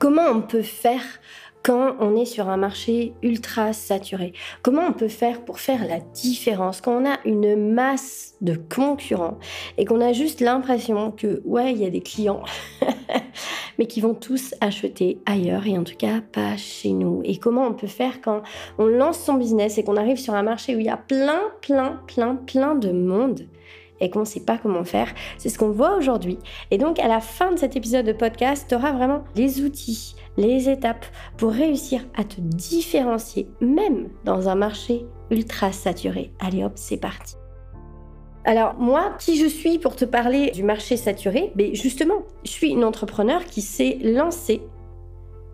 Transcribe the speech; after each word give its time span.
Comment 0.00 0.30
on 0.30 0.40
peut 0.40 0.62
faire 0.62 1.02
quand 1.62 1.96
on 2.00 2.16
est 2.16 2.24
sur 2.24 2.48
un 2.48 2.56
marché 2.56 3.12
ultra 3.22 3.74
saturé? 3.74 4.32
Comment 4.62 4.86
on 4.88 4.94
peut 4.94 5.08
faire 5.08 5.44
pour 5.44 5.60
faire 5.60 5.86
la 5.86 6.00
différence? 6.00 6.80
Quand 6.80 7.02
on 7.02 7.06
a 7.06 7.18
une 7.26 7.74
masse 7.74 8.34
de 8.40 8.54
concurrents 8.54 9.38
et 9.76 9.84
qu'on 9.84 10.00
a 10.00 10.14
juste 10.14 10.40
l'impression 10.40 11.10
que, 11.10 11.42
ouais, 11.44 11.72
il 11.72 11.82
y 11.82 11.84
a 11.84 11.90
des 11.90 12.00
clients, 12.00 12.42
mais 13.78 13.84
qui 13.84 14.00
vont 14.00 14.14
tous 14.14 14.54
acheter 14.62 15.18
ailleurs 15.26 15.66
et 15.66 15.76
en 15.76 15.84
tout 15.84 15.98
cas 15.98 16.22
pas 16.32 16.56
chez 16.56 16.92
nous. 16.94 17.20
Et 17.24 17.36
comment 17.36 17.66
on 17.66 17.74
peut 17.74 17.86
faire 17.86 18.22
quand 18.22 18.40
on 18.78 18.86
lance 18.86 19.18
son 19.18 19.34
business 19.34 19.76
et 19.76 19.84
qu'on 19.84 19.98
arrive 19.98 20.16
sur 20.16 20.32
un 20.32 20.42
marché 20.42 20.74
où 20.74 20.78
il 20.78 20.86
y 20.86 20.88
a 20.88 20.96
plein, 20.96 21.42
plein, 21.60 22.00
plein, 22.06 22.36
plein 22.36 22.74
de 22.74 22.90
monde 22.90 23.42
et 24.00 24.10
qu'on 24.10 24.20
ne 24.20 24.24
sait 24.24 24.44
pas 24.44 24.58
comment 24.58 24.84
faire. 24.84 25.12
C'est 25.38 25.48
ce 25.48 25.58
qu'on 25.58 25.70
voit 25.70 25.96
aujourd'hui. 25.96 26.38
Et 26.70 26.78
donc, 26.78 26.98
à 26.98 27.08
la 27.08 27.20
fin 27.20 27.52
de 27.52 27.58
cet 27.58 27.76
épisode 27.76 28.06
de 28.06 28.12
podcast, 28.12 28.66
tu 28.68 28.74
auras 28.74 28.92
vraiment 28.92 29.24
les 29.36 29.62
outils, 29.62 30.14
les 30.36 30.68
étapes 30.68 31.06
pour 31.36 31.52
réussir 31.52 32.02
à 32.16 32.24
te 32.24 32.40
différencier, 32.40 33.48
même 33.60 34.08
dans 34.24 34.48
un 34.48 34.54
marché 34.54 35.06
ultra 35.30 35.72
saturé. 35.72 36.32
Allez 36.40 36.64
hop, 36.64 36.72
c'est 36.74 36.96
parti. 36.96 37.36
Alors 38.44 38.74
moi, 38.78 39.12
qui 39.18 39.36
je 39.36 39.46
suis 39.46 39.78
pour 39.78 39.96
te 39.96 40.04
parler 40.04 40.50
du 40.50 40.62
marché 40.62 40.96
saturé? 40.96 41.52
Mais 41.56 41.68
ben, 41.68 41.74
justement, 41.74 42.22
je 42.44 42.50
suis 42.50 42.70
une 42.70 42.84
entrepreneur 42.84 43.44
qui 43.44 43.60
s'est 43.60 43.98
lancée 44.02 44.62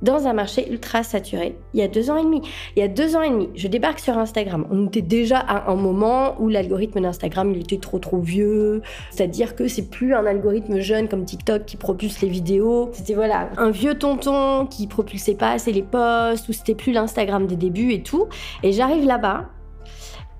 dans 0.02 0.27
un 0.27 0.32
marché 0.32 0.70
ultra 0.70 1.02
saturé 1.02 1.56
il 1.74 1.80
y 1.80 1.82
a 1.82 1.88
deux 1.88 2.10
ans 2.10 2.16
et 2.16 2.23
demi. 2.23 2.42
Il 2.77 2.80
y 2.80 2.82
a 2.82 2.88
deux 2.88 3.16
ans 3.16 3.23
et 3.23 3.30
demi, 3.30 3.48
je 3.54 3.68
débarque 3.68 3.98
sur 3.98 4.16
Instagram. 4.18 4.66
On 4.70 4.87
était 4.87 5.02
déjà 5.02 5.38
à 5.38 5.70
un 5.70 5.77
moment 5.77 6.34
où 6.41 6.48
l'algorithme 6.48 7.00
d'Instagram 7.00 7.52
il 7.52 7.60
était 7.60 7.78
trop 7.78 7.98
trop 7.98 8.18
vieux, 8.18 8.82
c'est-à-dire 9.10 9.54
que 9.54 9.68
c'est 9.68 9.90
plus 9.90 10.14
un 10.14 10.27
algorithme 10.27 10.80
jeune 10.80 11.09
comme 11.09 11.24
TikTok 11.24 11.65
qui 11.65 11.76
propulse 11.76 12.20
les 12.20 12.29
vidéos. 12.29 12.90
C'était 12.93 13.15
voilà 13.15 13.51
un 13.57 13.70
vieux 13.70 13.98
tonton 13.98 14.66
qui 14.66 14.87
propulsait 14.87 15.35
pas 15.35 15.52
assez 15.52 15.73
les 15.73 15.82
posts 15.82 16.48
ou 16.48 16.52
c'était 16.52 16.74
plus 16.74 16.92
l'Instagram 16.92 17.46
des 17.46 17.57
débuts 17.57 17.92
et 17.92 18.02
tout. 18.02 18.26
Et 18.63 18.73
j'arrive 18.73 19.04
là-bas. 19.04 19.46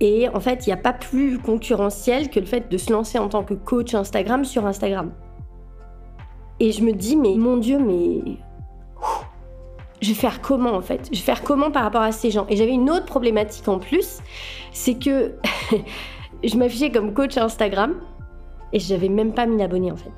Et 0.00 0.28
en 0.28 0.41
fait, 0.41 0.67
il 0.67 0.70
n'y 0.70 0.75
a 0.75 0.78
pas 0.78 0.92
plus 0.92 1.39
concurrentiel 1.39 2.28
que 2.28 2.39
le 2.39 2.47
fait 2.47 2.70
de 2.70 2.77
se 2.77 2.92
lancer 2.92 3.19
en 3.19 3.28
tant 3.28 3.45
que 3.45 3.55
coach 3.55 3.95
Instagram 3.95 4.45
sur 4.45 4.67
Instagram. 4.67 5.12
Et 6.61 6.73
je 6.73 6.83
me 6.83 6.92
dis, 6.92 7.17
mais 7.17 7.34
mon 7.36 7.56
Dieu, 7.56 7.78
mais 7.78 8.39
je 10.02 10.08
vais 10.08 10.14
faire 10.14 10.41
comment 10.41 10.72
en 10.72 10.83
fait? 10.83 11.08
Je 11.12 11.19
vais 11.19 11.25
faire 11.25 11.42
comment 11.42 11.70
par 11.70 11.83
rapport 11.83 12.02
à 12.02 12.12
ces 12.12 12.30
gens? 12.30 12.47
Et 12.48 12.56
j'avais 12.56 12.72
une 12.72 12.91
autre 12.91 13.06
problématique 13.06 13.69
en 13.69 13.78
plus, 13.78 14.19
c'est 14.72 14.94
que 14.94 15.34
je 16.44 16.56
m'affichais 16.56 16.91
comme 16.91 17.14
coach 17.14 17.36
Instagram 17.36 17.94
et 18.72 18.78
je 18.78 18.92
n'avais 18.92 19.08
même 19.08 19.33
pas 19.33 19.47
1000 19.47 19.61
abonnés 19.62 19.92
en 19.92 19.97
fait. 19.97 20.12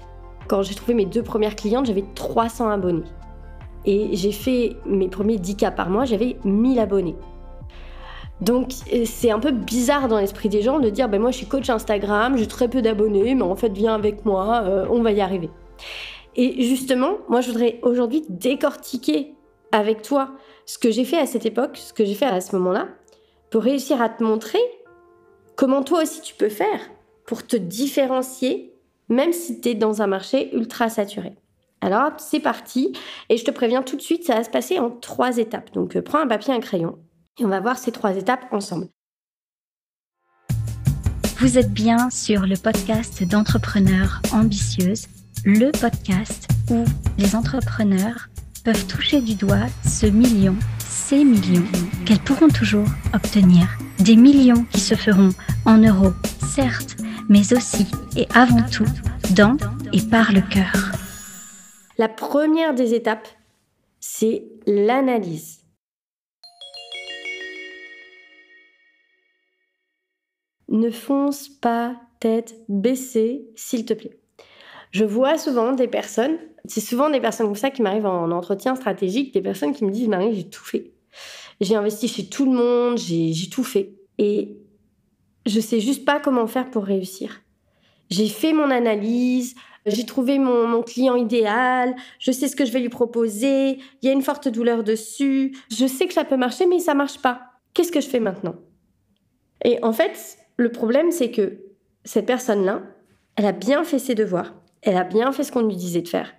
Quand 0.49 0.63
j'ai 0.63 0.75
trouvé 0.75 0.95
mes 0.95 1.05
deux 1.05 1.23
premières 1.23 1.57
clientes, 1.57 1.87
j'avais 1.87 2.05
300 2.15 2.71
abonnés. 2.71 3.05
Et 3.85 4.17
j'ai 4.17 4.33
fait 4.33 4.77
mes 4.87 5.09
premiers 5.09 5.39
10 5.39 5.57
cas 5.57 5.71
par 5.71 5.91
mois, 5.91 6.05
j'avais 6.05 6.37
1000 6.45 6.79
abonnés. 6.81 7.17
Donc 8.41 8.73
c'est 9.05 9.31
un 9.31 9.41
peu 9.41 9.51
bizarre 9.51 10.09
dans 10.09 10.19
l'esprit 10.19 10.49
des 10.49 10.63
gens 10.63 10.79
de 10.79 10.91
dire 10.91 11.09
ben 11.09 11.21
moi 11.21 11.33
je 11.33 11.39
suis 11.39 11.47
coach 11.47 11.69
Instagram, 11.71 12.37
j'ai 12.37 12.47
très 12.47 12.69
peu 12.69 12.83
d'abonnés, 12.83 13.35
mais 13.35 13.43
en 13.43 13.57
fait 13.57 13.73
viens 13.73 13.95
avec 13.95 14.25
moi, 14.25 14.63
euh, 14.65 14.87
on 14.91 15.03
va 15.03 15.11
y 15.11 15.21
arriver. 15.21 15.51
Et 16.37 16.63
justement, 16.63 17.19
moi 17.29 17.41
je 17.41 17.49
voudrais 17.49 17.81
aujourd'hui 17.83 18.25
décortiquer 18.29 19.35
avec 19.73 20.03
toi 20.03 20.33
ce 20.67 20.79
que 20.79 20.91
j'ai 20.91 21.05
fait 21.05 21.19
à 21.19 21.27
cette 21.27 21.47
époque, 21.47 21.77
ce 21.77 21.93
que 21.93 22.05
j'ai 22.05 22.15
fait 22.15 22.27
à 22.27 22.41
ce 22.41 22.55
moment-là, 22.57 22.89
pour 23.51 23.63
réussir 23.63 24.03
à 24.03 24.09
te 24.09 24.23
montrer 24.23 24.61
comment 25.57 25.83
toi 25.83 26.03
aussi 26.03 26.21
tu 26.21 26.35
peux 26.35 26.49
faire 26.49 26.81
pour 27.27 27.47
te 27.47 27.57
différencier, 27.57 28.75
même 29.09 29.33
si 29.33 29.61
tu 29.61 29.71
es 29.71 29.75
dans 29.75 30.03
un 30.03 30.07
marché 30.07 30.55
ultra 30.55 30.89
saturé. 30.89 31.37
Alors 31.81 32.13
c'est 32.19 32.41
parti, 32.41 32.93
et 33.29 33.37
je 33.37 33.45
te 33.45 33.51
préviens 33.51 33.83
tout 33.83 33.97
de 33.97 34.03
suite, 34.03 34.25
ça 34.25 34.35
va 34.35 34.45
se 34.45 34.51
passer 34.51 34.79
en 34.79 34.91
trois 34.91 35.39
étapes. 35.39 35.73
Donc 35.73 35.97
euh, 35.97 36.03
prends 36.03 36.21
un 36.21 36.27
papier, 36.27 36.53
un 36.53 36.61
crayon, 36.61 36.99
et 37.39 37.45
on 37.45 37.49
va 37.49 37.61
voir 37.61 37.79
ces 37.79 37.93
trois 37.93 38.17
étapes 38.17 38.47
ensemble. 38.51 38.89
Vous 41.39 41.57
êtes 41.57 41.73
bien 41.73 42.11
sur 42.11 42.47
le 42.47 42.57
podcast 42.57 43.23
d'entrepreneurs 43.23 44.21
ambitieuses, 44.33 45.07
le 45.45 45.71
podcast 45.71 46.49
où 46.71 46.85
les 47.17 47.37
entrepreneurs 47.37 48.29
peuvent 48.71 48.87
toucher 48.87 49.23
du 49.23 49.35
doigt 49.35 49.67
ce 49.83 50.05
million, 50.05 50.55
ces 50.79 51.25
millions 51.25 51.65
qu'elles 52.05 52.19
pourront 52.19 52.51
toujours 52.51 52.85
obtenir. 53.15 53.67
Des 53.99 54.15
millions 54.15 54.63
qui 54.65 54.79
se 54.79 54.95
feront 54.95 55.31
en 55.65 55.79
euros, 55.79 56.13
certes, 56.55 56.99
mais 57.31 57.55
aussi 57.55 57.87
et 58.15 58.29
avant 58.35 58.61
tout 58.71 58.85
dans 59.35 59.57
et 59.95 60.03
par 60.03 60.33
le 60.33 60.43
cœur. 60.43 60.93
La 61.97 62.11
première 62.11 62.75
des 62.75 62.93
étapes, 62.93 63.29
c'est 64.01 64.45
l'analyse. 64.67 65.63
Ne 70.69 70.91
fonce 70.91 71.49
pas 71.49 71.97
tête 72.21 72.55
baissée, 72.69 73.49
s'il 73.57 73.87
te 73.87 73.95
plaît. 73.95 74.21
Je 74.91 75.07
vois 75.07 75.39
souvent 75.39 75.73
des 75.73 75.89
personnes 75.89 76.39
c'est 76.69 76.81
souvent 76.81 77.11
des 77.11 77.21
personnes 77.21 77.47
comme 77.47 77.57
ça 77.57 77.71
qui 77.71 77.83
m'arrivent 77.83 78.07
en 78.07 78.31
entretien 78.31 78.77
stratégique, 78.77 79.33
des 79.35 79.41
personnes 79.41 79.75
qui 79.75 79.85
me 79.85 79.91
disent 79.91 80.09
Marie, 80.09 80.35
j'ai 80.35 80.49
tout 80.49 80.65
fait. 80.65 80.93
J'ai 81.61 81.75
investi 81.75 82.09
chez 82.09 82.29
tout 82.29 82.45
le 82.45 82.53
monde, 82.53 82.99
j'ai 82.99 83.49
tout 83.51 83.65
fait. 83.65 83.95
Et 84.19 84.59
je 85.47 85.61
sais 85.61 85.81
juste 85.81 86.05
pas 86.05 86.21
comment 86.21 86.47
faire 86.47 86.71
pour 86.71 86.85
réussir. 86.85 87.41
J'ai 88.11 88.29
fait 88.29 88.53
mon 88.53 88.71
analyse, 88.71 89.55
j'ai 89.87 90.05
trouvé 90.05 90.39
mon, 90.39 90.83
client 90.83 91.17
idéal, 91.17 91.95
je 92.19 92.33
sais 92.33 92.49
ce 92.49 92.57
que 92.57 92.65
je 92.65 92.73
vais 92.73 92.81
lui 92.81 92.89
proposer, 92.89 93.79
il 94.03 94.07
y 94.07 94.09
a 94.09 94.13
une 94.13 94.23
forte 94.23 94.49
douleur 94.49 94.85
dessus, 94.85 95.57
je 95.71 95.87
sais 95.87 96.07
que 96.07 96.15
ça 96.15 96.25
peut 96.25 96.37
marcher, 96.37 96.67
mais 96.67 96.79
ça 96.79 96.95
marche 96.95 97.21
pas. 97.21 97.43
Qu'est-ce 97.75 97.93
que 97.93 98.01
je 98.01 98.09
fais 98.09 98.21
maintenant? 98.21 98.57
Et 99.65 99.83
en 99.83 99.93
fait, 99.93 100.39
le 100.57 100.71
problème, 100.71 101.11
c'est 101.11 101.31
que 101.31 101.61
cette 102.05 102.27
personne-là, 102.27 102.83
elle 103.37 103.47
a 103.47 103.53
bien 103.53 103.85
fait 103.85 103.99
ses 103.99 104.15
devoirs, 104.15 104.55
elle 104.83 104.97
a 104.97 105.05
bien 105.05 105.33
fait 105.33 105.45
ce 105.45 105.53
qu'on 105.53 105.67
lui 105.67 105.77
disait 105.77 106.03
de 106.03 106.09
faire. 106.09 106.33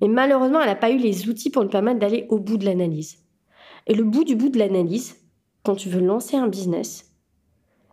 Mais 0.00 0.08
malheureusement, 0.08 0.60
elle 0.60 0.66
n'a 0.66 0.76
pas 0.76 0.90
eu 0.90 0.98
les 0.98 1.28
outils 1.28 1.50
pour 1.50 1.62
lui 1.62 1.70
permettre 1.70 2.00
d'aller 2.00 2.26
au 2.28 2.38
bout 2.38 2.56
de 2.56 2.64
l'analyse. 2.64 3.18
Et 3.86 3.94
le 3.94 4.04
bout 4.04 4.24
du 4.24 4.36
bout 4.36 4.48
de 4.48 4.58
l'analyse, 4.58 5.16
quand 5.62 5.76
tu 5.76 5.88
veux 5.88 6.00
lancer 6.00 6.36
un 6.36 6.48
business, 6.48 7.14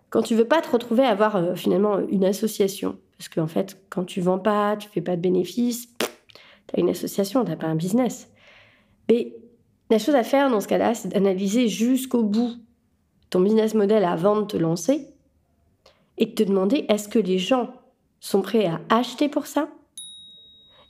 quand 0.09 0.21
tu 0.21 0.35
veux 0.35 0.47
pas 0.47 0.61
te 0.61 0.69
retrouver 0.69 1.03
à 1.03 1.09
avoir 1.09 1.35
euh, 1.35 1.55
finalement 1.55 1.99
une 1.99 2.25
association, 2.25 2.97
parce 3.17 3.29
qu'en 3.29 3.47
fait, 3.47 3.81
quand 3.89 4.03
tu 4.03 4.19
vends 4.19 4.39
pas, 4.39 4.75
tu 4.77 4.89
fais 4.89 5.01
pas 5.01 5.15
de 5.15 5.21
bénéfices, 5.21 5.87
tu 5.97 6.75
as 6.75 6.79
une 6.79 6.89
association, 6.89 7.45
tu 7.45 7.55
pas 7.55 7.67
un 7.67 7.75
business. 7.75 8.29
Mais 9.09 9.35
la 9.89 9.99
chose 9.99 10.15
à 10.15 10.23
faire 10.23 10.49
dans 10.49 10.59
ce 10.59 10.67
cas-là, 10.67 10.93
c'est 10.93 11.09
d'analyser 11.09 11.67
jusqu'au 11.67 12.23
bout 12.23 12.51
ton 13.29 13.41
business 13.41 13.73
model 13.73 14.03
avant 14.03 14.41
de 14.41 14.45
te 14.45 14.57
lancer 14.57 15.07
et 16.17 16.25
de 16.25 16.31
te 16.31 16.43
demander 16.43 16.85
est-ce 16.89 17.07
que 17.07 17.19
les 17.19 17.39
gens 17.39 17.73
sont 18.19 18.41
prêts 18.41 18.65
à 18.65 18.81
acheter 18.89 19.29
pour 19.29 19.47
ça? 19.47 19.69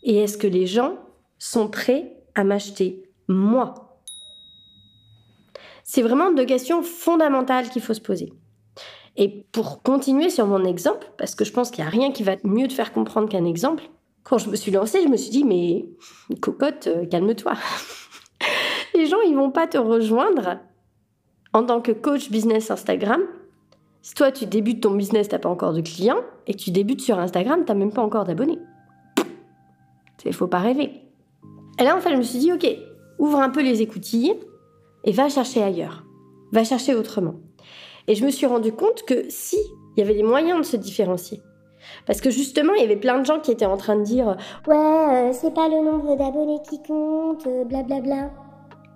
Et 0.03 0.17
est-ce 0.17 0.37
que 0.37 0.47
les 0.47 0.65
gens 0.65 0.97
sont 1.41 1.67
prêts 1.67 2.17
à 2.35 2.43
m'acheter 2.43 3.01
moi 3.27 3.97
C'est 5.83 6.03
vraiment 6.03 6.31
deux 6.31 6.45
questions 6.45 6.83
fondamentales 6.83 7.69
qu'il 7.69 7.81
faut 7.81 7.95
se 7.95 8.01
poser. 8.01 8.31
Et 9.17 9.45
pour 9.51 9.81
continuer 9.81 10.29
sur 10.29 10.45
mon 10.45 10.63
exemple, 10.63 11.11
parce 11.17 11.33
que 11.33 11.43
je 11.43 11.51
pense 11.51 11.71
qu'il 11.71 11.83
n'y 11.83 11.87
a 11.87 11.91
rien 11.91 12.11
qui 12.11 12.21
va 12.21 12.35
mieux 12.43 12.67
te 12.67 12.73
faire 12.73 12.93
comprendre 12.93 13.27
qu'un 13.27 13.45
exemple, 13.45 13.85
quand 14.23 14.37
je 14.37 14.49
me 14.49 14.55
suis 14.55 14.71
lancée, 14.71 15.01
je 15.03 15.07
me 15.07 15.17
suis 15.17 15.31
dit, 15.31 15.43
mais 15.43 15.89
cocotte, 16.41 16.87
euh, 16.87 17.05
calme-toi. 17.07 17.53
les 18.93 19.07
gens, 19.07 19.19
ils 19.21 19.35
vont 19.35 19.51
pas 19.51 19.65
te 19.65 19.79
rejoindre 19.79 20.59
en 21.53 21.63
tant 21.63 21.81
que 21.81 21.91
coach 21.91 22.29
business 22.29 22.69
Instagram. 22.69 23.21
Si 24.03 24.13
toi, 24.13 24.31
tu 24.31 24.45
débutes 24.45 24.83
ton 24.83 24.91
business, 24.91 25.27
tu 25.27 25.35
n'as 25.35 25.39
pas 25.39 25.49
encore 25.49 25.73
de 25.73 25.81
clients, 25.81 26.21
et 26.45 26.53
tu 26.53 26.69
débutes 26.69 27.01
sur 27.01 27.17
Instagram, 27.17 27.65
tu 27.65 27.71
n'as 27.71 27.77
même 27.77 27.91
pas 27.91 28.03
encore 28.03 28.25
d'abonnés. 28.25 28.59
Il 30.23 30.33
faut 30.33 30.47
pas 30.47 30.59
rêver. 30.59 31.00
Et 31.81 31.83
là, 31.83 31.97
en 31.97 31.99
fait, 31.99 32.11
je 32.11 32.15
me 32.15 32.21
suis 32.21 32.37
dit, 32.37 32.53
ok, 32.53 32.67
ouvre 33.17 33.39
un 33.39 33.49
peu 33.49 33.63
les 33.63 33.81
écoutilles 33.81 34.35
et 35.03 35.11
va 35.11 35.29
chercher 35.29 35.63
ailleurs. 35.63 36.03
Va 36.51 36.63
chercher 36.63 36.93
autrement. 36.93 37.33
Et 38.07 38.13
je 38.13 38.23
me 38.23 38.29
suis 38.29 38.45
rendu 38.45 38.71
compte 38.71 39.01
que 39.03 39.25
si, 39.29 39.57
il 39.95 39.99
y 39.99 40.03
avait 40.03 40.13
des 40.13 40.21
moyens 40.21 40.59
de 40.59 40.63
se 40.63 40.77
différencier. 40.77 41.41
Parce 42.05 42.21
que 42.21 42.29
justement, 42.29 42.73
il 42.75 42.81
y 42.81 42.85
avait 42.85 42.97
plein 42.97 43.17
de 43.17 43.25
gens 43.25 43.39
qui 43.39 43.49
étaient 43.49 43.65
en 43.65 43.77
train 43.77 43.95
de 43.95 44.03
dire 44.03 44.37
Ouais, 44.67 44.75
euh, 44.75 45.33
c'est 45.33 45.55
pas 45.55 45.67
le 45.69 45.83
nombre 45.83 46.15
d'abonnés 46.15 46.59
qui 46.69 46.83
compte, 46.83 47.45
blablabla. 47.45 47.95
Euh, 47.95 47.99
bla, 47.99 47.99
bla. 47.99 48.31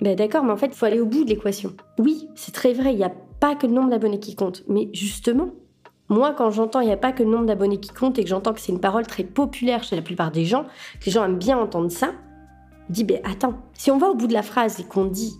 Ben 0.01 0.15
d'accord, 0.15 0.43
mais 0.43 0.51
en 0.51 0.57
fait, 0.57 0.67
il 0.67 0.75
faut 0.75 0.85
aller 0.85 0.99
au 0.99 1.07
bout 1.07 1.23
de 1.23 1.29
l'équation. 1.29 1.73
Oui, 1.97 2.29
c'est 2.35 2.53
très 2.53 2.73
vrai, 2.73 2.93
il 2.93 2.97
n'y 2.97 3.03
a 3.03 3.13
pas 3.39 3.55
que 3.55 3.65
le 3.65 3.73
nombre 3.73 3.89
d'abonnés 3.89 4.19
qui 4.19 4.35
compte. 4.35 4.63
Mais 4.67 4.89
justement, 4.93 5.49
moi, 6.09 6.35
quand 6.37 6.51
j'entends 6.51 6.81
il 6.81 6.87
n'y 6.87 6.93
a 6.93 6.97
pas 6.97 7.13
que 7.13 7.23
le 7.23 7.29
nombre 7.31 7.47
d'abonnés 7.47 7.79
qui 7.79 7.89
compte 7.89 8.19
et 8.19 8.23
que 8.23 8.29
j'entends 8.29 8.53
que 8.53 8.59
c'est 8.59 8.71
une 8.71 8.79
parole 8.79 9.07
très 9.07 9.23
populaire 9.23 9.81
chez 9.83 9.95
la 9.95 10.03
plupart 10.03 10.29
des 10.29 10.45
gens, 10.45 10.65
que 10.99 11.05
les 11.07 11.11
gens 11.11 11.25
aiment 11.25 11.39
bien 11.39 11.57
entendre 11.57 11.89
ça, 11.89 12.11
dis, 12.89 13.03
ben 13.03 13.19
attends, 13.23 13.55
si 13.73 13.91
on 13.91 13.97
va 13.97 14.09
au 14.09 14.15
bout 14.15 14.27
de 14.27 14.33
la 14.33 14.43
phrase 14.43 14.79
et 14.79 14.83
qu'on 14.83 15.05
dit, 15.05 15.33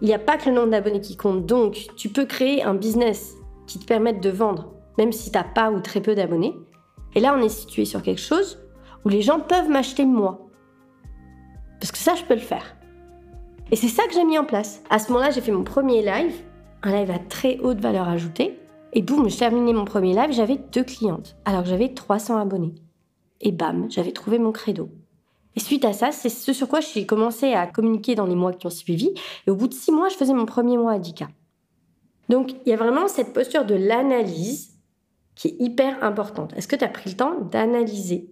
il 0.00 0.08
n'y 0.08 0.14
a 0.14 0.18
pas 0.18 0.36
que 0.36 0.48
le 0.48 0.54
nombre 0.54 0.70
d'abonnés 0.70 1.00
qui 1.00 1.16
compte, 1.16 1.46
donc 1.46 1.88
tu 1.96 2.08
peux 2.08 2.24
créer 2.24 2.62
un 2.62 2.74
business 2.74 3.34
qui 3.66 3.78
te 3.78 3.84
permette 3.84 4.22
de 4.22 4.30
vendre, 4.30 4.72
même 4.96 5.12
si 5.12 5.30
tu 5.30 5.38
n'as 5.38 5.44
pas 5.44 5.70
ou 5.70 5.80
très 5.80 6.00
peu 6.00 6.14
d'abonnés. 6.14 6.54
Et 7.14 7.20
là, 7.20 7.34
on 7.36 7.42
est 7.42 7.48
situé 7.48 7.84
sur 7.84 8.02
quelque 8.02 8.20
chose 8.20 8.58
où 9.04 9.08
les 9.08 9.22
gens 9.22 9.40
peuvent 9.40 9.68
m'acheter 9.68 10.04
moi. 10.04 10.46
Parce 11.80 11.92
que 11.92 11.98
ça, 11.98 12.14
je 12.14 12.24
peux 12.24 12.34
le 12.34 12.40
faire. 12.40 12.76
Et 13.70 13.76
c'est 13.76 13.88
ça 13.88 14.06
que 14.06 14.14
j'ai 14.14 14.24
mis 14.24 14.38
en 14.38 14.44
place. 14.44 14.82
À 14.90 14.98
ce 14.98 15.12
moment-là, 15.12 15.30
j'ai 15.30 15.40
fait 15.40 15.52
mon 15.52 15.64
premier 15.64 16.02
live, 16.02 16.34
un 16.82 16.92
live 16.92 17.10
à 17.10 17.18
très 17.18 17.58
haute 17.58 17.80
valeur 17.80 18.08
ajoutée. 18.08 18.58
Et 18.92 19.02
boum, 19.02 19.28
je 19.28 19.36
terminais 19.36 19.72
mon 19.72 19.84
premier 19.84 20.14
live, 20.14 20.32
j'avais 20.32 20.58
deux 20.72 20.84
clientes, 20.84 21.36
alors 21.44 21.62
que 21.62 21.68
j'avais 21.68 21.92
300 21.92 22.38
abonnés. 22.38 22.74
Et 23.40 23.52
bam, 23.52 23.90
j'avais 23.90 24.12
trouvé 24.12 24.38
mon 24.38 24.52
credo. 24.52 24.88
Et 25.56 25.60
suite 25.60 25.84
à 25.84 25.92
ça, 25.92 26.12
c'est 26.12 26.28
ce 26.28 26.52
sur 26.52 26.68
quoi 26.68 26.80
j'ai 26.80 27.06
commencé 27.06 27.52
à 27.52 27.66
communiquer 27.66 28.14
dans 28.14 28.26
les 28.26 28.34
mois 28.34 28.52
qui 28.52 28.66
ont 28.66 28.70
suivi. 28.70 29.12
Et 29.46 29.50
au 29.50 29.56
bout 29.56 29.68
de 29.68 29.74
six 29.74 29.90
mois, 29.90 30.08
je 30.08 30.14
faisais 30.14 30.34
mon 30.34 30.46
premier 30.46 30.76
mois 30.76 30.92
à 30.92 30.98
10K. 30.98 31.26
Donc, 32.28 32.52
il 32.64 32.70
y 32.70 32.72
a 32.72 32.76
vraiment 32.76 33.08
cette 33.08 33.32
posture 33.32 33.64
de 33.64 33.74
l'analyse 33.74 34.74
qui 35.34 35.48
est 35.48 35.56
hyper 35.58 36.02
importante. 36.04 36.52
Est-ce 36.56 36.68
que 36.68 36.76
tu 36.76 36.84
as 36.84 36.88
pris 36.88 37.10
le 37.10 37.16
temps 37.16 37.40
d'analyser 37.40 38.30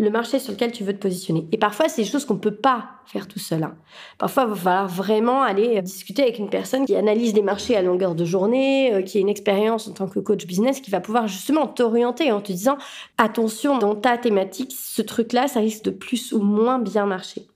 le 0.00 0.08
marché 0.08 0.38
sur 0.38 0.54
lequel 0.54 0.72
tu 0.72 0.82
veux 0.82 0.94
te 0.94 0.98
positionner. 0.98 1.46
Et 1.52 1.58
parfois, 1.58 1.90
c'est 1.90 2.00
des 2.00 2.08
choses 2.08 2.24
qu'on 2.24 2.34
ne 2.34 2.38
peut 2.38 2.54
pas 2.54 2.86
faire 3.04 3.28
tout 3.28 3.38
seul. 3.38 3.62
Hein. 3.64 3.76
Parfois, 4.16 4.44
il 4.44 4.48
va 4.48 4.56
falloir 4.56 4.88
vraiment 4.88 5.42
aller 5.42 5.76
euh, 5.76 5.82
discuter 5.82 6.22
avec 6.22 6.38
une 6.38 6.48
personne 6.48 6.86
qui 6.86 6.96
analyse 6.96 7.34
les 7.34 7.42
marchés 7.42 7.76
à 7.76 7.82
longueur 7.82 8.14
de 8.14 8.24
journée, 8.24 8.94
euh, 8.94 9.02
qui 9.02 9.18
a 9.18 9.20
une 9.20 9.28
expérience 9.28 9.88
en 9.88 9.92
tant 9.92 10.08
que 10.08 10.18
coach 10.18 10.46
business, 10.46 10.80
qui 10.80 10.90
va 10.90 11.00
pouvoir 11.00 11.28
justement 11.28 11.66
t'orienter 11.66 12.32
en 12.32 12.40
te 12.40 12.50
disant 12.50 12.78
attention, 13.18 13.76
dans 13.76 13.94
ta 13.94 14.16
thématique, 14.16 14.72
ce 14.74 15.02
truc-là, 15.02 15.48
ça 15.48 15.60
risque 15.60 15.84
de 15.84 15.90
plus 15.90 16.32
ou 16.32 16.40
moins 16.40 16.78
bien 16.78 17.04
marcher. 17.04 17.46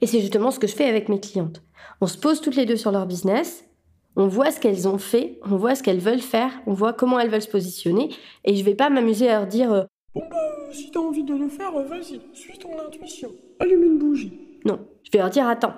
Et 0.00 0.06
c'est 0.06 0.20
justement 0.20 0.52
ce 0.52 0.58
que 0.58 0.66
je 0.66 0.74
fais 0.74 0.86
avec 0.86 1.10
mes 1.10 1.20
clientes. 1.20 1.62
On 2.00 2.06
se 2.06 2.16
pose 2.16 2.40
toutes 2.40 2.56
les 2.56 2.64
deux 2.64 2.76
sur 2.76 2.92
leur 2.92 3.04
business, 3.04 3.66
on 4.16 4.26
voit 4.26 4.52
ce 4.52 4.58
qu'elles 4.58 4.88
ont 4.88 4.98
fait, 4.98 5.38
on 5.44 5.56
voit 5.56 5.74
ce 5.74 5.82
qu'elles 5.82 6.00
veulent 6.00 6.20
faire, 6.20 6.50
on 6.66 6.72
voit 6.72 6.94
comment 6.94 7.20
elles 7.20 7.30
veulent 7.30 7.42
se 7.42 7.48
positionner, 7.48 8.08
et 8.46 8.56
je 8.56 8.64
vais 8.64 8.74
pas 8.74 8.88
m'amuser 8.88 9.28
à 9.28 9.40
leur 9.40 9.46
dire 9.46 9.72
euh, 9.72 9.84
si 10.72 10.90
t'as 10.90 11.00
envie 11.00 11.24
de 11.24 11.34
le 11.34 11.48
faire, 11.48 11.72
vas-y, 11.72 12.20
suis 12.34 12.58
ton 12.58 12.70
intuition. 12.86 13.30
Allume 13.60 13.84
une 13.84 13.98
bougie. 13.98 14.32
Non, 14.64 14.78
je 15.02 15.10
vais 15.10 15.18
leur 15.18 15.30
dire 15.30 15.46
attends, 15.46 15.74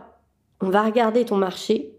on 0.60 0.70
va 0.70 0.82
regarder 0.82 1.24
ton 1.24 1.36
marché 1.36 1.94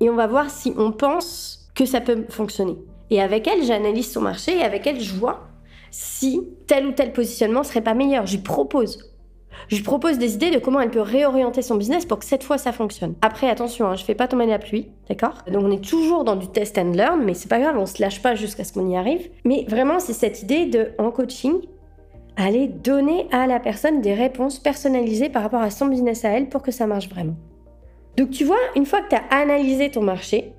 et 0.00 0.10
on 0.10 0.14
va 0.14 0.26
voir 0.26 0.50
si 0.50 0.72
on 0.76 0.92
pense 0.92 1.70
que 1.74 1.84
ça 1.84 2.00
peut 2.00 2.24
fonctionner. 2.28 2.76
Et 3.10 3.20
avec 3.20 3.46
elle, 3.46 3.62
j'analyse 3.62 4.10
son 4.10 4.20
marché 4.20 4.58
et 4.58 4.62
avec 4.62 4.86
elle, 4.86 5.00
je 5.00 5.14
vois 5.14 5.48
si 5.90 6.48
tel 6.66 6.86
ou 6.86 6.92
tel 6.92 7.12
positionnement 7.12 7.62
serait 7.62 7.82
pas 7.82 7.94
meilleur. 7.94 8.26
Je 8.26 8.36
lui 8.36 8.42
propose. 8.42 9.15
Je 9.68 9.82
propose 9.82 10.18
des 10.18 10.34
idées 10.34 10.50
de 10.50 10.58
comment 10.58 10.80
elle 10.80 10.90
peut 10.90 11.00
réorienter 11.00 11.62
son 11.62 11.76
business 11.76 12.04
pour 12.06 12.18
que 12.18 12.24
cette 12.24 12.44
fois 12.44 12.58
ça 12.58 12.72
fonctionne. 12.72 13.14
Après, 13.22 13.50
attention, 13.50 13.86
hein, 13.86 13.96
je 13.96 14.04
fais 14.04 14.14
pas 14.14 14.28
tomber 14.28 14.46
la 14.46 14.58
pluie, 14.58 14.88
d'accord? 15.08 15.42
Donc 15.50 15.64
on 15.64 15.70
est 15.70 15.84
toujours 15.84 16.24
dans 16.24 16.36
du 16.36 16.48
test 16.48 16.78
and 16.78 16.92
learn, 16.92 17.22
mais 17.24 17.34
c'est 17.34 17.48
pas 17.48 17.58
grave, 17.58 17.76
on 17.78 17.86
se 17.86 18.00
lâche 18.00 18.22
pas 18.22 18.34
jusqu'à 18.34 18.64
ce 18.64 18.72
qu'on 18.72 18.88
y 18.88 18.96
arrive. 18.96 19.28
Mais 19.44 19.64
vraiment, 19.68 19.98
c'est 19.98 20.12
cette 20.12 20.42
idée 20.42 20.66
de, 20.66 20.92
en 20.98 21.10
coaching, 21.10 21.54
aller 22.36 22.68
donner 22.68 23.26
à 23.32 23.46
la 23.46 23.58
personne 23.58 24.00
des 24.00 24.14
réponses 24.14 24.58
personnalisées 24.58 25.30
par 25.30 25.42
rapport 25.42 25.62
à 25.62 25.70
son 25.70 25.86
business 25.86 26.24
à 26.24 26.30
elle 26.30 26.48
pour 26.48 26.62
que 26.62 26.70
ça 26.70 26.86
marche 26.86 27.08
vraiment. 27.08 27.34
Donc 28.16 28.30
tu 28.30 28.44
vois, 28.44 28.58
une 28.76 28.86
fois 28.86 29.00
que 29.00 29.10
tu 29.10 29.16
as 29.16 29.24
analysé 29.30 29.90
ton 29.90 30.02
marché, 30.02 30.52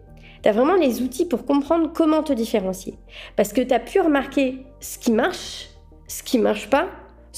tu 0.44 0.50
as 0.50 0.52
vraiment 0.52 0.76
les 0.76 1.02
outils 1.02 1.26
pour 1.26 1.46
comprendre 1.46 1.92
comment 1.94 2.24
te 2.24 2.34
différencier. 2.34 2.98
Parce 3.36 3.54
que 3.54 3.62
tu 3.62 3.74
as 3.74 3.80
pu 3.80 4.00
remarquer 4.00 4.66
ce 4.80 4.98
qui 4.98 5.12
marche, 5.12 5.70
ce 6.08 6.24
qui 6.24 6.40
marche 6.40 6.70
pas, 6.70 6.88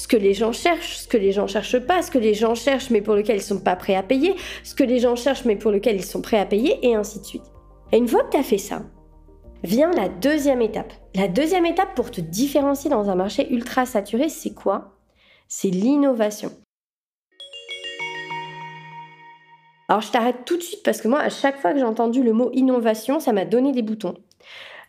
ce 0.00 0.08
que 0.08 0.16
les 0.16 0.32
gens 0.32 0.52
cherchent, 0.52 0.96
ce 0.96 1.08
que 1.08 1.18
les 1.18 1.30
gens 1.30 1.46
cherchent 1.46 1.78
pas, 1.78 2.00
ce 2.00 2.10
que 2.10 2.18
les 2.18 2.32
gens 2.32 2.54
cherchent 2.54 2.88
mais 2.88 3.02
pour 3.02 3.14
lequel 3.14 3.36
ils 3.36 3.42
sont 3.42 3.60
pas 3.60 3.76
prêts 3.76 3.94
à 3.94 4.02
payer, 4.02 4.34
ce 4.64 4.74
que 4.74 4.82
les 4.82 4.98
gens 4.98 5.14
cherchent 5.14 5.44
mais 5.44 5.56
pour 5.56 5.70
lequel 5.70 5.96
ils 5.96 6.04
sont 6.04 6.22
prêts 6.22 6.38
à 6.38 6.46
payer, 6.46 6.78
et 6.82 6.94
ainsi 6.94 7.20
de 7.20 7.24
suite. 7.24 7.44
Et 7.92 7.98
une 7.98 8.08
fois 8.08 8.24
que 8.24 8.30
tu 8.30 8.38
as 8.38 8.42
fait 8.42 8.56
ça, 8.56 8.82
vient 9.62 9.90
la 9.90 10.08
deuxième 10.08 10.62
étape. 10.62 10.94
La 11.14 11.28
deuxième 11.28 11.66
étape 11.66 11.94
pour 11.94 12.10
te 12.10 12.22
différencier 12.22 12.88
dans 12.88 13.10
un 13.10 13.14
marché 13.14 13.52
ultra 13.52 13.84
saturé, 13.84 14.30
c'est 14.30 14.54
quoi? 14.54 14.96
C'est 15.48 15.68
l'innovation. 15.68 16.50
Alors 19.90 20.00
je 20.00 20.10
t'arrête 20.10 20.46
tout 20.46 20.56
de 20.56 20.62
suite 20.62 20.82
parce 20.82 21.02
que 21.02 21.08
moi, 21.08 21.20
à 21.20 21.28
chaque 21.28 21.60
fois 21.60 21.72
que 21.72 21.78
j'ai 21.78 21.84
entendu 21.84 22.22
le 22.22 22.32
mot 22.32 22.50
innovation, 22.54 23.20
ça 23.20 23.34
m'a 23.34 23.44
donné 23.44 23.72
des 23.72 23.82
boutons. 23.82 24.14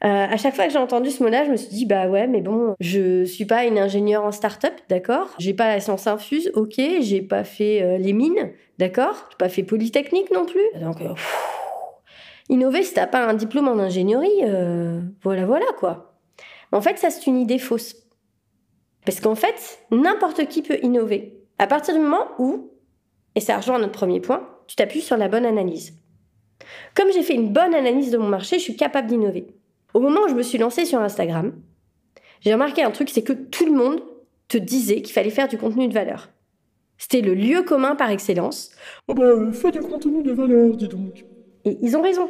Euh, 0.03 0.07
à 0.07 0.37
chaque 0.37 0.55
fois 0.55 0.65
que 0.65 0.71
j'ai 0.71 0.79
entendu 0.79 1.11
ce 1.11 1.21
mot-là, 1.21 1.45
je 1.45 1.51
me 1.51 1.55
suis 1.55 1.69
dit 1.69 1.85
bah 1.85 2.07
ouais, 2.07 2.25
mais 2.25 2.41
bon, 2.41 2.75
je 2.79 3.23
suis 3.23 3.45
pas 3.45 3.65
une 3.65 3.77
ingénieure 3.77 4.23
en 4.23 4.31
start-up, 4.31 4.73
d'accord? 4.89 5.29
J'ai 5.37 5.53
pas 5.53 5.67
la 5.67 5.79
science 5.79 6.07
infuse, 6.07 6.51
ok. 6.55 6.79
J'ai 7.01 7.21
pas 7.21 7.43
fait 7.43 7.83
euh, 7.83 7.97
les 7.97 8.13
mines, 8.13 8.51
d'accord? 8.79 9.27
J'ai 9.29 9.37
pas 9.37 9.49
fait 9.49 9.63
polytechnique 9.63 10.31
non 10.31 10.45
plus. 10.45 10.65
Donc 10.81 11.01
euh, 11.01 11.13
innover, 12.49 12.81
si 12.81 12.95
t'as 12.95 13.05
pas 13.05 13.23
un 13.27 13.35
diplôme 13.35 13.67
en 13.67 13.77
ingénierie, 13.77 14.41
voilà, 15.21 15.45
voilà 15.45 15.67
quoi. 15.77 16.15
En 16.71 16.81
fait, 16.81 16.97
ça 16.97 17.09
c'est 17.09 17.27
une 17.27 17.39
idée 17.39 17.59
fausse. 17.59 17.95
Parce 19.05 19.19
qu'en 19.19 19.35
fait, 19.35 19.79
n'importe 19.91 20.47
qui 20.47 20.61
peut 20.61 20.77
innover. 20.83 21.43
À 21.59 21.67
partir 21.67 21.93
du 21.93 21.99
moment 21.99 22.27
où, 22.39 22.71
et 23.35 23.39
ça 23.39 23.57
rejoint 23.57 23.79
notre 23.79 23.91
premier 23.91 24.19
point, 24.19 24.47
tu 24.67 24.75
t'appuies 24.75 25.01
sur 25.01 25.17
la 25.17 25.27
bonne 25.27 25.45
analyse. 25.45 25.93
Comme 26.95 27.11
j'ai 27.11 27.23
fait 27.23 27.33
une 27.33 27.51
bonne 27.53 27.73
analyse 27.73 28.11
de 28.11 28.17
mon 28.17 28.27
marché, 28.27 28.57
je 28.57 28.63
suis 28.63 28.75
capable 28.75 29.07
d'innover. 29.07 29.47
Au 29.93 29.99
moment 29.99 30.21
où 30.25 30.29
je 30.29 30.35
me 30.35 30.43
suis 30.43 30.57
lancée 30.57 30.85
sur 30.85 30.99
Instagram, 30.99 31.53
j'ai 32.41 32.53
remarqué 32.53 32.83
un 32.83 32.91
truc, 32.91 33.09
c'est 33.09 33.23
que 33.23 33.33
tout 33.33 33.65
le 33.65 33.73
monde 33.73 34.01
te 34.47 34.57
disait 34.57 35.01
qu'il 35.01 35.13
fallait 35.13 35.29
faire 35.29 35.47
du 35.47 35.57
contenu 35.57 35.87
de 35.87 35.93
valeur. 35.93 36.29
C'était 36.97 37.21
le 37.21 37.33
lieu 37.33 37.63
commun 37.63 37.95
par 37.95 38.09
excellence. 38.09 38.71
Oh 39.07 39.13
bah, 39.13 39.25
fais 39.53 39.71
du 39.71 39.79
contenu 39.79 40.23
de 40.23 40.31
valeur, 40.31 40.75
dis 40.75 40.87
donc. 40.87 41.25
Et 41.65 41.77
ils 41.81 41.97
ont 41.97 42.01
raison. 42.01 42.29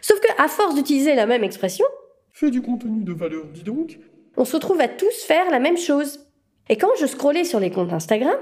Sauf 0.00 0.20
que, 0.20 0.42
à 0.42 0.48
force 0.48 0.74
d'utiliser 0.74 1.14
la 1.14 1.26
même 1.26 1.44
expression, 1.44 1.84
fais 2.32 2.50
du 2.50 2.62
contenu 2.62 3.04
de 3.04 3.12
valeur, 3.12 3.44
dis 3.52 3.62
donc, 3.62 3.98
on 4.36 4.44
se 4.44 4.54
retrouve 4.56 4.80
à 4.80 4.88
tous 4.88 5.24
faire 5.24 5.50
la 5.50 5.58
même 5.58 5.76
chose. 5.76 6.26
Et 6.68 6.76
quand 6.76 6.90
je 7.00 7.06
scrollais 7.06 7.44
sur 7.44 7.60
les 7.60 7.70
comptes 7.70 7.92
Instagram, 7.92 8.38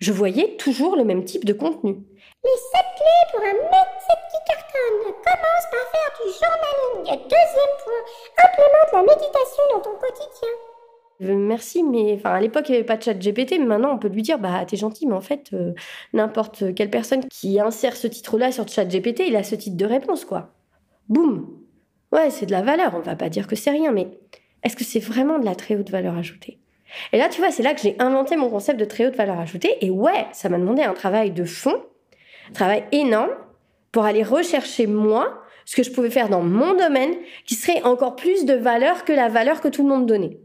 je 0.00 0.12
voyais 0.12 0.56
toujours 0.56 0.96
le 0.96 1.04
même 1.04 1.24
type 1.24 1.44
de 1.44 1.52
contenu. 1.52 1.92
Les 1.92 2.50
7 2.72 2.82
clés 2.96 3.30
pour 3.32 3.40
un 3.40 3.52
qui 3.52 4.21
cartonne. 4.46 5.12
Commence 5.24 5.66
par 5.70 5.86
faire 5.92 6.12
du 6.18 6.32
journaling. 6.32 7.22
Deuxième 7.22 7.74
point, 7.84 8.02
implémente 8.44 8.92
la 8.92 9.02
méditation 9.02 9.62
dans 9.72 9.80
ton 9.80 9.94
quotidien. 9.96 10.48
Merci, 11.20 11.84
mais 11.84 12.14
enfin, 12.14 12.30
à 12.30 12.40
l'époque, 12.40 12.68
il 12.68 12.72
n'y 12.72 12.78
avait 12.78 12.86
pas 12.86 12.96
de 12.96 13.02
chat 13.02 13.14
GPT, 13.14 13.52
mais 13.58 13.66
maintenant, 13.66 13.94
on 13.94 13.98
peut 13.98 14.08
lui 14.08 14.22
dire 14.22 14.38
Bah, 14.38 14.64
t'es 14.66 14.76
gentil, 14.76 15.06
mais 15.06 15.14
en 15.14 15.20
fait, 15.20 15.50
euh, 15.52 15.72
n'importe 16.12 16.74
quelle 16.74 16.90
personne 16.90 17.24
qui 17.28 17.60
insère 17.60 17.96
ce 17.96 18.08
titre-là 18.08 18.50
sur 18.50 18.66
chat 18.66 18.84
GPT, 18.84 19.28
il 19.28 19.36
a 19.36 19.44
ce 19.44 19.54
titre 19.54 19.76
de 19.76 19.84
réponse, 19.84 20.24
quoi. 20.24 20.50
Boum 21.08 21.48
Ouais, 22.10 22.30
c'est 22.30 22.46
de 22.46 22.50
la 22.50 22.62
valeur, 22.62 22.94
on 22.96 23.00
va 23.00 23.14
pas 23.14 23.28
dire 23.28 23.46
que 23.46 23.56
c'est 23.56 23.70
rien, 23.70 23.92
mais 23.92 24.08
est-ce 24.64 24.76
que 24.76 24.84
c'est 24.84 25.00
vraiment 25.00 25.38
de 25.38 25.44
la 25.44 25.54
très 25.54 25.76
haute 25.76 25.90
valeur 25.90 26.16
ajoutée? 26.16 26.58
Et 27.12 27.18
là, 27.18 27.28
tu 27.28 27.40
vois, 27.40 27.50
c'est 27.50 27.62
là 27.62 27.72
que 27.72 27.80
j'ai 27.80 27.96
inventé 28.00 28.36
mon 28.36 28.50
concept 28.50 28.78
de 28.78 28.84
très 28.84 29.06
haute 29.06 29.16
valeur 29.16 29.38
ajoutée, 29.38 29.76
et 29.80 29.90
ouais, 29.90 30.26
ça 30.32 30.48
m'a 30.48 30.58
demandé 30.58 30.82
un 30.82 30.92
travail 30.92 31.30
de 31.30 31.44
fond 31.44 31.80
travail 32.52 32.84
énorme 32.92 33.30
pour 33.92 34.04
aller 34.04 34.22
rechercher 34.22 34.86
moi 34.86 35.42
ce 35.64 35.76
que 35.76 35.82
je 35.82 35.92
pouvais 35.92 36.10
faire 36.10 36.28
dans 36.28 36.42
mon 36.42 36.74
domaine 36.74 37.14
qui 37.46 37.54
serait 37.54 37.82
encore 37.82 38.16
plus 38.16 38.44
de 38.44 38.54
valeur 38.54 39.04
que 39.04 39.12
la 39.12 39.28
valeur 39.28 39.60
que 39.60 39.68
tout 39.68 39.82
le 39.82 39.88
monde 39.88 40.06
donnait. 40.06 40.38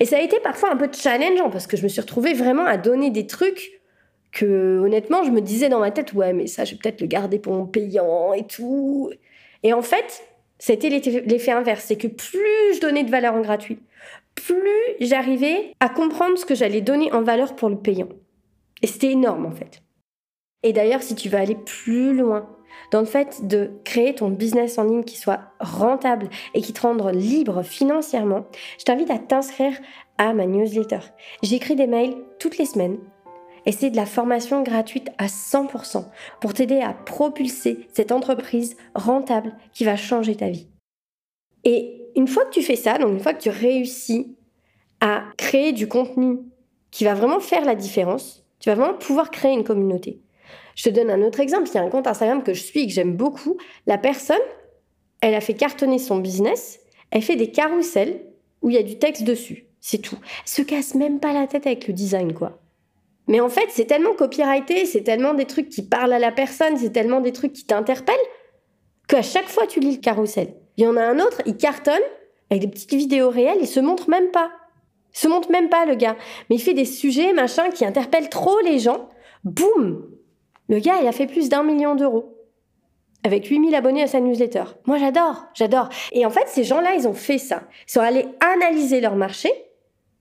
Et 0.00 0.04
ça 0.04 0.18
a 0.18 0.20
été 0.20 0.38
parfois 0.40 0.70
un 0.70 0.76
peu 0.76 0.88
challengeant 0.92 1.50
parce 1.50 1.66
que 1.66 1.76
je 1.76 1.82
me 1.82 1.88
suis 1.88 2.00
retrouvée 2.00 2.34
vraiment 2.34 2.66
à 2.66 2.76
donner 2.76 3.10
des 3.10 3.26
trucs 3.26 3.80
que 4.30 4.78
honnêtement 4.78 5.24
je 5.24 5.30
me 5.30 5.40
disais 5.40 5.68
dans 5.68 5.80
ma 5.80 5.90
tête 5.90 6.12
ouais 6.14 6.32
mais 6.32 6.46
ça 6.46 6.64
je 6.64 6.72
vais 6.72 6.78
peut-être 6.78 7.00
le 7.00 7.06
garder 7.06 7.38
pour 7.38 7.54
mon 7.54 7.66
payant 7.66 8.32
et 8.34 8.46
tout. 8.46 9.10
Et 9.62 9.72
en 9.72 9.82
fait 9.82 10.22
c'était 10.58 10.90
l'effet 10.90 11.50
inverse, 11.50 11.84
c'est 11.86 11.96
que 11.96 12.06
plus 12.06 12.74
je 12.74 12.80
donnais 12.80 13.02
de 13.02 13.10
valeur 13.10 13.34
en 13.34 13.40
gratuit, 13.40 13.80
plus 14.36 14.96
j'arrivais 15.00 15.74
à 15.80 15.88
comprendre 15.88 16.38
ce 16.38 16.44
que 16.44 16.54
j'allais 16.54 16.80
donner 16.80 17.12
en 17.12 17.22
valeur 17.22 17.56
pour 17.56 17.68
le 17.68 17.76
payant. 17.76 18.08
Et 18.80 18.86
c'était 18.86 19.10
énorme 19.10 19.46
en 19.46 19.50
fait. 19.50 19.82
Et 20.62 20.72
d'ailleurs, 20.72 21.02
si 21.02 21.14
tu 21.14 21.28
veux 21.28 21.38
aller 21.38 21.56
plus 21.56 22.14
loin 22.16 22.48
dans 22.90 23.00
le 23.00 23.06
fait 23.06 23.46
de 23.46 23.70
créer 23.84 24.14
ton 24.14 24.28
business 24.28 24.78
en 24.78 24.84
ligne 24.84 25.04
qui 25.04 25.16
soit 25.16 25.40
rentable 25.60 26.28
et 26.54 26.60
qui 26.60 26.72
te 26.72 26.82
rende 26.82 27.02
libre 27.14 27.62
financièrement, 27.62 28.46
je 28.78 28.84
t'invite 28.84 29.10
à 29.10 29.18
t'inscrire 29.18 29.74
à 30.18 30.34
ma 30.34 30.46
newsletter. 30.46 31.00
J'écris 31.42 31.76
des 31.76 31.86
mails 31.86 32.14
toutes 32.38 32.58
les 32.58 32.66
semaines 32.66 32.98
et 33.66 33.72
c'est 33.72 33.90
de 33.90 33.96
la 33.96 34.06
formation 34.06 34.62
gratuite 34.62 35.10
à 35.18 35.26
100% 35.26 36.04
pour 36.40 36.54
t'aider 36.54 36.80
à 36.80 36.92
propulser 36.92 37.86
cette 37.92 38.12
entreprise 38.12 38.76
rentable 38.94 39.56
qui 39.72 39.84
va 39.84 39.96
changer 39.96 40.36
ta 40.36 40.48
vie. 40.48 40.68
Et 41.64 42.02
une 42.16 42.28
fois 42.28 42.44
que 42.44 42.50
tu 42.50 42.62
fais 42.62 42.76
ça, 42.76 42.98
donc 42.98 43.10
une 43.10 43.20
fois 43.20 43.34
que 43.34 43.42
tu 43.42 43.50
réussis 43.50 44.36
à 45.00 45.24
créer 45.36 45.72
du 45.72 45.88
contenu 45.88 46.38
qui 46.90 47.04
va 47.04 47.14
vraiment 47.14 47.40
faire 47.40 47.64
la 47.64 47.74
différence, 47.74 48.44
tu 48.58 48.68
vas 48.68 48.74
vraiment 48.74 48.98
pouvoir 48.98 49.30
créer 49.30 49.52
une 49.52 49.64
communauté. 49.64 50.20
Je 50.74 50.84
te 50.84 50.90
donne 50.90 51.10
un 51.10 51.22
autre 51.22 51.40
exemple. 51.40 51.68
Il 51.68 51.74
y 51.74 51.78
a 51.78 51.82
un 51.82 51.88
compte 51.88 52.06
Instagram 52.06 52.42
que 52.42 52.54
je 52.54 52.62
suis 52.62 52.80
et 52.80 52.86
que 52.86 52.92
j'aime 52.92 53.16
beaucoup. 53.16 53.56
La 53.86 53.98
personne, 53.98 54.36
elle 55.20 55.34
a 55.34 55.40
fait 55.40 55.54
cartonner 55.54 55.98
son 55.98 56.18
business. 56.18 56.80
Elle 57.10 57.22
fait 57.22 57.36
des 57.36 57.50
carousels 57.50 58.22
où 58.62 58.70
il 58.70 58.76
y 58.76 58.78
a 58.78 58.82
du 58.82 58.98
texte 58.98 59.24
dessus. 59.24 59.66
C'est 59.80 59.98
tout. 59.98 60.18
Elle 60.22 60.50
se 60.50 60.62
casse 60.62 60.94
même 60.94 61.20
pas 61.20 61.32
la 61.32 61.46
tête 61.46 61.66
avec 61.66 61.88
le 61.88 61.94
design, 61.94 62.32
quoi. 62.32 62.58
Mais 63.28 63.40
en 63.40 63.48
fait, 63.48 63.66
c'est 63.70 63.84
tellement 63.84 64.14
copyrighté, 64.14 64.84
c'est 64.84 65.02
tellement 65.02 65.34
des 65.34 65.44
trucs 65.44 65.68
qui 65.68 65.82
parlent 65.82 66.12
à 66.12 66.18
la 66.18 66.32
personne, 66.32 66.76
c'est 66.76 66.90
tellement 66.90 67.20
des 67.20 67.32
trucs 67.32 67.52
qui 67.52 67.64
t'interpellent, 67.64 68.16
qu'à 69.08 69.22
chaque 69.22 69.48
fois 69.48 69.66
tu 69.66 69.80
lis 69.80 69.96
le 69.96 70.00
carrousel. 70.00 70.54
Il 70.76 70.84
y 70.84 70.86
en 70.86 70.96
a 70.96 71.02
un 71.02 71.18
autre, 71.20 71.40
il 71.46 71.56
cartonne 71.56 72.02
avec 72.50 72.62
des 72.62 72.68
petites 72.68 72.94
vidéos 72.94 73.30
réelles, 73.30 73.58
il 73.60 73.68
se 73.68 73.80
montre 73.80 74.10
même 74.10 74.30
pas. 74.30 74.50
Il 75.14 75.18
se 75.18 75.28
montre 75.28 75.50
même 75.50 75.68
pas, 75.68 75.84
le 75.84 75.94
gars. 75.94 76.16
Mais 76.48 76.56
il 76.56 76.62
fait 76.62 76.74
des 76.74 76.84
sujets, 76.84 77.32
machin, 77.32 77.70
qui 77.70 77.84
interpellent 77.84 78.30
trop 78.30 78.58
les 78.60 78.78
gens. 78.78 79.08
Boum 79.44 80.08
Le 80.72 80.78
gars, 80.78 80.94
il 81.02 81.06
a 81.06 81.12
fait 81.12 81.26
plus 81.26 81.50
d'un 81.50 81.62
million 81.62 81.94
d'euros 81.94 82.34
avec 83.24 83.46
8000 83.46 83.74
abonnés 83.74 84.04
à 84.04 84.06
sa 84.06 84.20
newsletter. 84.20 84.64
Moi, 84.86 84.96
j'adore, 84.96 85.44
j'adore. 85.52 85.90
Et 86.12 86.24
en 86.24 86.30
fait, 86.30 86.48
ces 86.48 86.64
gens-là, 86.64 86.94
ils 86.94 87.06
ont 87.06 87.12
fait 87.12 87.36
ça. 87.36 87.64
Ils 87.86 87.92
sont 87.92 88.00
allés 88.00 88.24
analyser 88.40 89.02
leur 89.02 89.14
marché. 89.14 89.50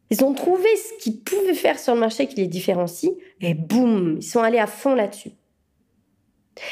Ils 0.09 0.25
ont 0.25 0.33
trouvé 0.33 0.67
ce 0.75 1.01
qu'ils 1.01 1.21
pouvaient 1.21 1.53
faire 1.53 1.79
sur 1.79 1.93
le 1.93 2.01
marché 2.01 2.27
qui 2.27 2.35
les 2.35 2.47
différencie. 2.47 3.13
Et 3.39 3.53
boum, 3.53 4.17
ils 4.19 4.25
sont 4.25 4.41
allés 4.41 4.59
à 4.59 4.67
fond 4.67 4.93
là-dessus. 4.93 5.31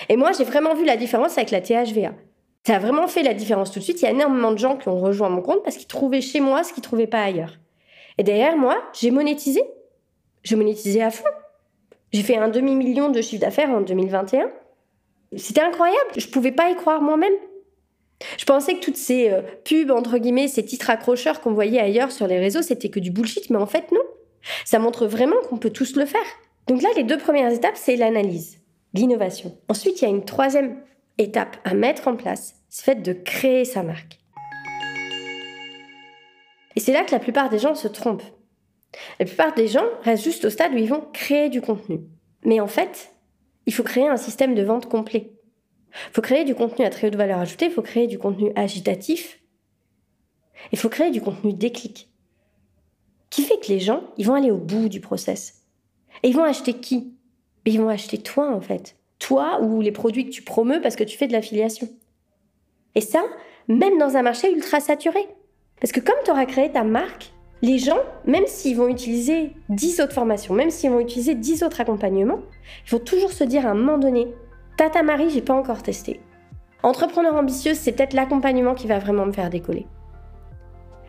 Et 0.10 0.18
moi, 0.18 0.34
j'ai 0.34 0.44
vraiment 0.44 0.76
vu 0.76 0.84
la 0.84 0.98
différence 0.98 1.38
avec 1.38 1.50
la 1.50 1.62
THVA. 1.62 2.12
Ça 2.68 2.76
a 2.76 2.80
vraiment 2.80 3.08
fait 3.08 3.24
la 3.24 3.34
différence 3.34 3.72
tout 3.72 3.80
de 3.80 3.86
suite. 3.86 4.02
Il 4.02 4.04
y 4.04 4.08
a 4.10 4.12
énormément 4.12 4.52
de 4.52 4.58
gens 4.58 4.76
qui 4.76 4.90
ont 4.90 5.00
rejoint 5.00 5.30
mon 5.30 5.42
compte 5.42 5.64
parce 5.64 5.78
qu'ils 5.78 5.88
trouvaient 5.88 6.20
chez 6.20 6.42
moi 6.42 6.66
ce 6.66 6.74
qu'ils 6.74 6.82
ne 6.82 6.84
trouvaient 6.84 7.08
pas 7.08 7.24
ailleurs. 7.24 7.58
Et 8.18 8.24
derrière, 8.24 8.58
moi, 8.58 8.78
j'ai 8.92 9.10
monétisé. 9.10 9.64
J'ai 10.44 10.58
monétisé 10.58 11.02
à 11.02 11.12
fond. 11.12 11.24
J'ai 12.12 12.24
fait 12.24 12.38
un 12.38 12.50
demi-million 12.50 13.10
de 13.10 13.22
chiffre 13.22 13.42
d'affaires 13.42 13.70
en 13.70 13.82
2021. 13.82 14.50
C'était 15.38 15.62
incroyable. 15.62 16.10
Je 16.18 16.28
pouvais 16.28 16.52
pas 16.52 16.70
y 16.70 16.76
croire 16.76 17.02
moi-même. 17.02 17.34
Je 18.38 18.46
pensais 18.46 18.76
que 18.76 18.82
toutes 18.82 18.98
ces 18.98 19.30
euh, 19.30 19.42
pubs, 19.64 19.92
entre 19.92 20.18
guillemets, 20.18 20.48
ces 20.48 20.66
titres 20.66 20.90
accrocheurs 20.90 21.40
qu'on 21.40 21.54
voyait 21.54 21.80
ailleurs 21.80 22.12
sur 22.12 22.28
les 22.28 22.40
réseaux, 22.40 22.62
c'était 22.62 22.90
que 22.90 23.00
du 23.00 23.12
bullshit, 23.12 23.50
mais 23.50 23.58
en 23.58 23.66
fait, 23.66 23.92
non. 23.92 24.02
Ça 24.66 24.80
montre 24.80 25.06
vraiment 25.06 25.38
qu'on 25.48 25.58
peut 25.58 25.70
tous 25.70 25.96
le 25.96 26.06
faire. 26.06 26.22
Donc 26.68 26.82
là, 26.82 26.90
les 26.96 27.04
deux 27.04 27.18
premières 27.18 27.52
étapes, 27.52 27.78
c'est 27.78 27.96
l'analyse, 27.96 28.60
l'innovation. 28.94 29.58
Ensuite, 29.70 30.02
il 30.02 30.06
y 30.06 30.08
a 30.08 30.12
une 30.12 30.26
troisième 30.26 30.82
étape 31.18 31.58
à 31.64 31.74
mettre 31.74 32.08
en 32.08 32.16
place, 32.16 32.56
c'est 32.70 32.86
fait 32.86 33.02
de 33.02 33.14
créer 33.14 33.66
sa 33.66 33.84
marque. 33.84 34.20
Et 36.76 36.80
c'est 36.80 36.94
là 36.94 37.04
que 37.04 37.12
la 37.12 37.20
plupart 37.20 37.50
des 37.50 37.60
gens 37.60 37.76
se 37.76 37.88
trompent. 37.88 38.24
La 39.20 39.26
plupart 39.26 39.54
des 39.54 39.68
gens 39.68 39.86
restent 40.04 40.24
juste 40.24 40.46
au 40.46 40.50
stade 40.50 40.74
où 40.74 40.78
ils 40.78 40.90
vont 40.90 41.08
créer 41.14 41.50
du 41.50 41.62
contenu. 41.62 42.02
Mais 42.44 42.60
en 42.60 42.68
fait, 42.68 43.14
il 43.66 43.74
faut 43.74 43.84
créer 43.84 44.08
un 44.08 44.18
système 44.18 44.56
de 44.56 44.64
vente 44.64 44.88
complet. 44.88 45.34
Il 45.92 46.14
faut 46.14 46.22
créer 46.22 46.44
du 46.44 46.56
contenu 46.56 46.86
à 46.86 46.90
très 46.90 47.08
haute 47.08 47.16
valeur 47.16 47.40
ajoutée, 47.40 47.66
il 47.66 47.72
faut 47.72 47.82
créer 47.82 48.08
du 48.08 48.20
contenu 48.20 48.52
agitatif, 48.56 49.40
il 50.72 50.78
faut 50.78 50.90
créer 50.90 51.10
du 51.10 51.22
contenu 51.22 51.54
déclic. 51.54 52.10
Qui 53.30 53.44
fait 53.44 53.60
que 53.60 53.68
les 53.68 53.80
gens, 53.80 54.04
ils 54.18 54.26
vont 54.26 54.36
aller 54.36 54.52
au 54.52 54.58
bout 54.58 54.90
du 54.90 55.02
process? 55.02 55.64
Et 56.24 56.30
ils 56.30 56.36
vont 56.36 56.44
acheter 56.44 56.74
qui? 56.74 57.16
Ils 57.66 57.80
vont 57.80 57.90
acheter 57.90 58.18
toi 58.18 58.52
en 58.52 58.62
fait 58.62 58.96
toi 59.20 59.60
ou 59.62 59.82
les 59.82 59.92
produits 59.92 60.26
que 60.26 60.32
tu 60.32 60.42
promeus 60.42 60.82
parce 60.82 60.96
que 60.96 61.04
tu 61.04 61.18
fais 61.18 61.28
de 61.28 61.34
l'affiliation. 61.34 61.88
Et 62.96 63.02
ça, 63.02 63.22
même 63.68 64.00
dans 64.00 64.18
un 64.18 64.24
marché 64.24 64.52
ultra 64.52 64.80
saturé. 64.80 65.28
Parce 65.80 65.92
que 65.92 66.00
comme 66.00 66.16
tu 66.26 66.32
auras 66.32 66.46
créé 66.46 66.72
ta 66.72 66.84
marque, 66.84 67.32
les 67.62 67.78
gens, 67.78 68.00
même 68.26 68.48
s'ils 68.48 68.78
vont 68.78 68.88
utiliser 68.88 69.54
10 69.70 70.00
autres 70.02 70.14
formations, 70.14 70.54
même 70.54 70.70
s'ils 70.70 70.92
vont 70.92 71.00
utiliser 71.00 71.36
10 71.36 71.64
autres 71.64 71.82
accompagnements, 71.82 72.40
il 72.86 72.90
faut 72.90 73.00
toujours 73.00 73.32
se 73.32 73.44
dire 73.44 73.66
à 73.66 73.72
un 73.72 73.76
moment 73.76 73.98
donné, 73.98 74.28
Tata 74.78 75.04
Marie, 75.04 75.30
j'ai 75.30 75.42
pas 75.42 75.54
encore 75.54 75.84
testé. 75.84 76.22
Entrepreneur 76.84 77.36
ambitieuse, 77.36 77.78
c'est 77.78 77.92
peut-être 77.92 78.14
l'accompagnement 78.14 78.76
qui 78.76 78.88
va 78.88 79.00
vraiment 79.00 79.26
me 79.26 79.34
faire 79.34 79.50
décoller. 79.50 79.86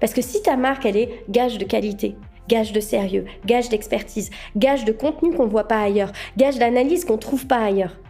Parce 0.00 0.12
que 0.12 0.22
si 0.22 0.42
ta 0.42 0.56
marque, 0.56 0.86
elle 0.86 0.96
est 0.96 1.24
gage 1.28 1.58
de 1.58 1.64
qualité, 1.64 2.16
gage 2.48 2.72
de 2.72 2.80
sérieux, 2.80 3.26
gage 3.46 3.68
d'expertise, 3.68 4.30
gage 4.56 4.84
de 4.84 4.92
contenu 4.92 5.32
qu'on 5.32 5.46
voit 5.46 5.68
pas 5.68 5.80
ailleurs, 5.80 6.10
gage 6.36 6.58
d'analyse 6.58 7.04
qu'on 7.04 7.18
trouve 7.18 7.46
pas 7.46 7.62
ailleurs. 7.62 8.00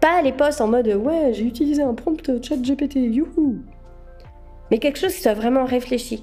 Pas 0.00 0.20
les 0.20 0.32
posts 0.32 0.60
en 0.60 0.68
mode 0.68 0.88
ouais, 0.88 1.32
j'ai 1.32 1.44
utilisé 1.44 1.82
un 1.82 1.94
prompt 1.94 2.42
chat 2.42 2.56
GPT, 2.56 2.96
youhou. 2.96 3.60
Mais 4.70 4.78
quelque 4.78 4.98
chose 4.98 5.14
qui 5.14 5.22
soit 5.22 5.34
vraiment 5.34 5.64
réfléchi, 5.64 6.22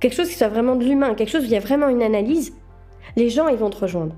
quelque 0.00 0.14
chose 0.14 0.28
qui 0.28 0.34
soit 0.34 0.48
vraiment 0.48 0.76
de 0.76 0.84
l'humain, 0.84 1.14
quelque 1.14 1.30
chose 1.30 1.42
où 1.42 1.46
il 1.46 1.52
y 1.52 1.56
a 1.56 1.60
vraiment 1.60 1.88
une 1.88 2.02
analyse. 2.02 2.52
Les 3.16 3.30
gens, 3.30 3.48
ils 3.48 3.56
vont 3.56 3.70
te 3.70 3.78
rejoindre. 3.78 4.14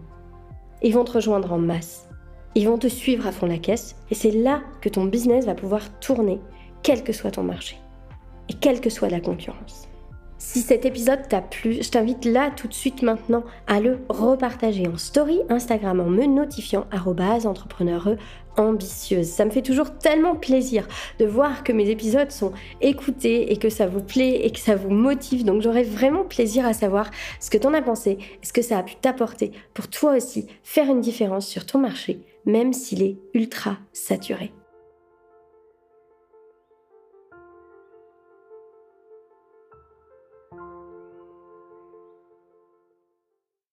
Ils 0.82 0.94
vont 0.94 1.04
te 1.04 1.12
rejoindre 1.12 1.52
en 1.52 1.58
masse. 1.58 2.08
Ils 2.54 2.66
vont 2.66 2.78
te 2.78 2.88
suivre 2.88 3.26
à 3.26 3.32
fond 3.32 3.46
la 3.46 3.58
caisse. 3.58 3.96
Et 4.10 4.14
c'est 4.14 4.30
là 4.30 4.62
que 4.80 4.88
ton 4.88 5.04
business 5.04 5.46
va 5.46 5.54
pouvoir 5.54 5.98
tourner, 6.00 6.40
quel 6.82 7.04
que 7.04 7.12
soit 7.12 7.32
ton 7.32 7.42
marché. 7.42 7.76
Et 8.48 8.54
quelle 8.54 8.80
que 8.80 8.90
soit 8.90 9.10
la 9.10 9.20
concurrence. 9.20 9.88
Si 10.40 10.60
cet 10.60 10.84
épisode 10.84 11.26
t'a 11.28 11.40
plu, 11.40 11.82
je 11.82 11.90
t'invite 11.90 12.24
là 12.24 12.50
tout 12.54 12.68
de 12.68 12.72
suite 12.72 13.02
maintenant 13.02 13.42
à 13.66 13.80
le 13.80 13.98
repartager 14.08 14.86
en 14.86 14.96
story 14.96 15.40
Instagram 15.48 15.98
en 15.98 16.06
me 16.06 16.26
notifiant 16.26 16.86
entrepreneureux 17.44 18.16
ambitieuse. 18.60 19.26
Ça 19.26 19.44
me 19.44 19.50
fait 19.50 19.62
toujours 19.62 19.96
tellement 19.98 20.34
plaisir 20.34 20.86
de 21.18 21.26
voir 21.26 21.64
que 21.64 21.72
mes 21.72 21.90
épisodes 21.90 22.30
sont 22.30 22.52
écoutés 22.80 23.52
et 23.52 23.56
que 23.56 23.70
ça 23.70 23.86
vous 23.86 24.02
plaît 24.02 24.40
et 24.44 24.50
que 24.50 24.60
ça 24.60 24.76
vous 24.76 24.90
motive. 24.90 25.44
Donc 25.44 25.62
j'aurais 25.62 25.82
vraiment 25.82 26.24
plaisir 26.24 26.66
à 26.66 26.72
savoir 26.72 27.10
ce 27.40 27.50
que 27.50 27.58
t'en 27.58 27.74
as 27.74 27.82
pensé 27.82 28.18
ce 28.42 28.52
que 28.52 28.62
ça 28.62 28.78
a 28.78 28.82
pu 28.82 28.94
t'apporter 28.96 29.52
pour 29.74 29.88
toi 29.88 30.16
aussi 30.16 30.46
faire 30.62 30.90
une 30.90 31.00
différence 31.00 31.46
sur 31.46 31.66
ton 31.66 31.78
marché, 31.78 32.20
même 32.46 32.72
s'il 32.72 33.02
est 33.02 33.18
ultra 33.34 33.78
saturé. 33.92 34.52